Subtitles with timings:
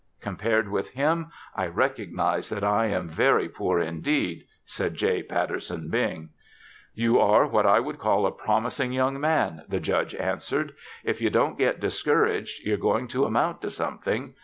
[0.19, 5.21] "Compared with him, I recognize that I am very poor indeed," said J.
[5.21, 6.29] Patterson Bing.
[6.95, 10.73] "You are what I would call a promising young man," the Judge answered.
[11.03, 14.33] "If you don't get discouraged, you're going to amount to something.